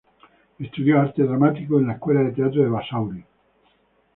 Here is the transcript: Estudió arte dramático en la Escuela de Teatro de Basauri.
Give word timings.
Estudió 0.57 0.99
arte 0.99 1.21
dramático 1.21 1.77
en 1.79 1.85
la 1.85 1.93
Escuela 1.93 2.21
de 2.23 2.31
Teatro 2.31 2.63
de 2.63 2.69
Basauri. 2.69 3.23